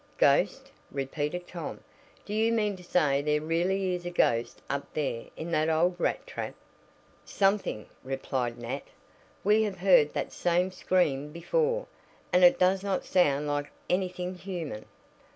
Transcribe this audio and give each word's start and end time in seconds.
"Ghost!" 0.17 0.71
repeated 0.89 1.45
Tom. 1.47 1.79
"Do 2.25 2.33
you 2.33 2.51
mean 2.51 2.75
to 2.75 2.83
say 2.83 3.21
there 3.21 3.39
really 3.39 3.93
is 3.93 4.03
a 4.03 4.09
ghost 4.09 4.59
up 4.67 4.91
there 4.95 5.25
in 5.37 5.51
that 5.51 5.69
old 5.69 5.95
rat 5.99 6.25
trap?" 6.25 6.55
"Something," 7.23 7.85
replied 8.03 8.57
Nat. 8.57 8.87
"We 9.43 9.61
have 9.61 9.77
heard 9.77 10.13
that 10.15 10.33
same 10.33 10.71
scream 10.71 11.31
before, 11.31 11.85
and 12.33 12.43
it 12.43 12.57
does 12.57 12.81
not 12.83 13.05
sound 13.05 13.45
like 13.45 13.69
anything 13.91 14.33
human." 14.33 14.85